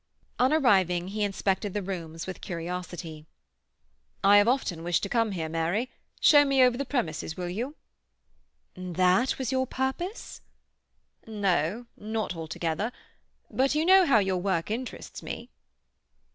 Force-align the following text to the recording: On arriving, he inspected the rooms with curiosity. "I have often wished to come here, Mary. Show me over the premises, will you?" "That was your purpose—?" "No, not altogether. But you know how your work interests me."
On 0.39 0.51
arriving, 0.51 1.09
he 1.09 1.23
inspected 1.23 1.75
the 1.75 1.83
rooms 1.83 2.25
with 2.25 2.41
curiosity. 2.41 3.27
"I 4.23 4.37
have 4.37 4.47
often 4.47 4.81
wished 4.83 5.03
to 5.03 5.09
come 5.09 5.33
here, 5.33 5.47
Mary. 5.47 5.91
Show 6.19 6.43
me 6.43 6.63
over 6.63 6.75
the 6.75 6.85
premises, 6.85 7.37
will 7.37 7.49
you?" 7.49 7.75
"That 8.73 9.37
was 9.37 9.51
your 9.51 9.67
purpose—?" 9.67 10.41
"No, 11.27 11.85
not 11.95 12.35
altogether. 12.35 12.91
But 13.51 13.75
you 13.75 13.85
know 13.85 14.07
how 14.07 14.17
your 14.17 14.37
work 14.37 14.71
interests 14.71 15.21
me." 15.21 15.51